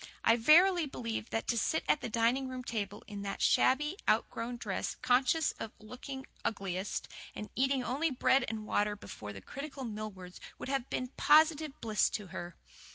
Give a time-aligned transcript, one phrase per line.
[0.23, 4.57] I verily believe that to sit at the dining room table, in that shabby, outgrown
[4.57, 9.83] dress, conscious of looking her ugliest, and eating only bread and water before the critical
[9.83, 12.55] Millwards would have been positive bliss to her.